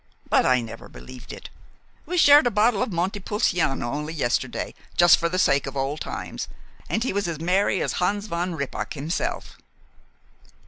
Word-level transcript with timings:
But 0.31 0.47
I 0.47 0.61
never 0.61 0.89
believed 0.89 1.31
it. 1.31 1.51
We 2.07 2.17
shared 2.17 2.47
a 2.47 2.49
bottle 2.49 2.81
of 2.81 2.91
Monte 2.91 3.19
Pulciano 3.19 3.83
only 3.91 4.13
yesterday, 4.15 4.73
just 4.97 5.17
for 5.19 5.29
the 5.29 5.37
sake 5.37 5.67
of 5.67 5.77
old 5.77 6.01
times, 6.01 6.47
and 6.89 7.03
he 7.03 7.13
was 7.13 7.27
as 7.27 7.39
merry 7.39 7.83
as 7.83 7.93
Hans 8.01 8.25
von 8.25 8.55
Rippach 8.55 8.95
himself." 8.95 9.59